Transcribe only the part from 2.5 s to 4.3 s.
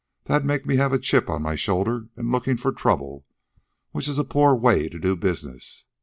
for trouble, which is a